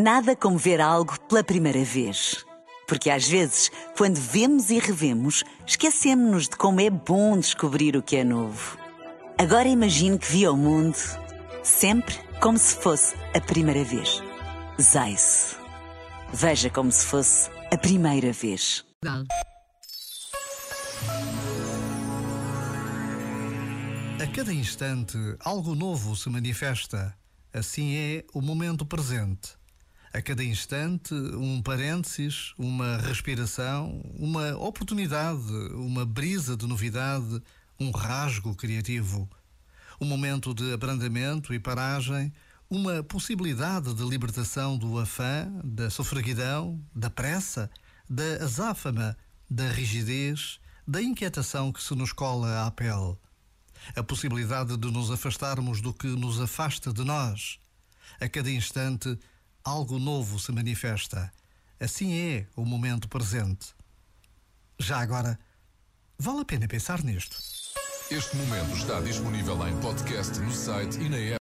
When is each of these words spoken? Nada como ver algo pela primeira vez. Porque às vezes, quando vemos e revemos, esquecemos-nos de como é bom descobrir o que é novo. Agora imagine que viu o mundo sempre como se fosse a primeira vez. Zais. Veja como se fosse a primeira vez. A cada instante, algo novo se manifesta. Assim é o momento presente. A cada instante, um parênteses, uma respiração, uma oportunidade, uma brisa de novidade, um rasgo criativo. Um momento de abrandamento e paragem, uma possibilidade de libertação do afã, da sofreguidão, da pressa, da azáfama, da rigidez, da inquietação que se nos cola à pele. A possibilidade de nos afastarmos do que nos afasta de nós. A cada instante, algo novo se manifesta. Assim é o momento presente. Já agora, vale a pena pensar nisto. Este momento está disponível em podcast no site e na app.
Nada 0.00 0.36
como 0.36 0.56
ver 0.56 0.80
algo 0.80 1.18
pela 1.22 1.42
primeira 1.42 1.82
vez. 1.82 2.46
Porque 2.86 3.10
às 3.10 3.26
vezes, 3.26 3.68
quando 3.96 4.14
vemos 4.14 4.70
e 4.70 4.78
revemos, 4.78 5.42
esquecemos-nos 5.66 6.44
de 6.44 6.56
como 6.56 6.80
é 6.80 6.88
bom 6.88 7.36
descobrir 7.36 7.96
o 7.96 8.02
que 8.02 8.14
é 8.14 8.22
novo. 8.22 8.78
Agora 9.36 9.66
imagine 9.66 10.16
que 10.16 10.30
viu 10.30 10.52
o 10.52 10.56
mundo 10.56 10.96
sempre 11.64 12.14
como 12.40 12.56
se 12.56 12.76
fosse 12.76 13.16
a 13.34 13.40
primeira 13.40 13.82
vez. 13.82 14.22
Zais. 14.80 15.56
Veja 16.32 16.70
como 16.70 16.92
se 16.92 17.04
fosse 17.04 17.50
a 17.72 17.76
primeira 17.76 18.32
vez. 18.32 18.84
A 24.22 24.26
cada 24.32 24.52
instante, 24.52 25.18
algo 25.40 25.74
novo 25.74 26.14
se 26.14 26.30
manifesta. 26.30 27.18
Assim 27.52 27.96
é 27.96 28.24
o 28.32 28.40
momento 28.40 28.86
presente. 28.86 29.58
A 30.12 30.22
cada 30.22 30.42
instante, 30.42 31.12
um 31.12 31.60
parênteses, 31.60 32.54
uma 32.56 32.96
respiração, 32.96 34.00
uma 34.18 34.56
oportunidade, 34.56 35.52
uma 35.74 36.06
brisa 36.06 36.56
de 36.56 36.66
novidade, 36.66 37.42
um 37.78 37.90
rasgo 37.90 38.54
criativo. 38.54 39.28
Um 40.00 40.06
momento 40.06 40.54
de 40.54 40.72
abrandamento 40.72 41.52
e 41.52 41.58
paragem, 41.58 42.32
uma 42.70 43.02
possibilidade 43.02 43.92
de 43.92 44.02
libertação 44.02 44.78
do 44.78 44.98
afã, 44.98 45.50
da 45.62 45.90
sofreguidão, 45.90 46.80
da 46.94 47.10
pressa, 47.10 47.70
da 48.08 48.42
azáfama, 48.42 49.16
da 49.50 49.68
rigidez, 49.70 50.58
da 50.86 51.02
inquietação 51.02 51.70
que 51.70 51.82
se 51.82 51.94
nos 51.94 52.12
cola 52.12 52.66
à 52.66 52.70
pele. 52.70 53.16
A 53.94 54.02
possibilidade 54.02 54.76
de 54.76 54.90
nos 54.90 55.10
afastarmos 55.10 55.80
do 55.82 55.92
que 55.92 56.06
nos 56.06 56.40
afasta 56.40 56.92
de 56.92 57.04
nós. 57.04 57.58
A 58.20 58.28
cada 58.28 58.50
instante, 58.50 59.18
algo 59.68 59.98
novo 59.98 60.38
se 60.38 60.50
manifesta. 60.50 61.30
Assim 61.78 62.12
é 62.18 62.46
o 62.56 62.64
momento 62.64 63.08
presente. 63.08 63.74
Já 64.78 64.98
agora, 65.00 65.38
vale 66.18 66.40
a 66.40 66.44
pena 66.44 66.66
pensar 66.66 67.04
nisto. 67.04 67.36
Este 68.10 68.36
momento 68.36 68.74
está 68.74 69.00
disponível 69.00 69.68
em 69.68 69.78
podcast 69.80 70.38
no 70.40 70.50
site 70.50 70.98
e 70.98 71.08
na 71.10 71.18
app. 71.18 71.36